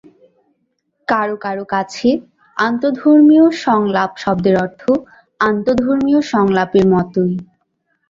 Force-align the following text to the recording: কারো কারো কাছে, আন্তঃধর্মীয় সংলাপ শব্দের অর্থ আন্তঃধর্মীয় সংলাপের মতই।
কারো 1.07 1.35
কারো 1.37 1.63
কাছে, 1.73 2.09
আন্তঃধর্মীয় 2.57 3.45
সংলাপ 3.63 4.11
শব্দের 4.23 4.55
অর্থ 4.63 4.81
আন্তঃধর্মীয় 5.39 6.19
সংলাপের 6.33 6.85
মতই। 6.93 7.33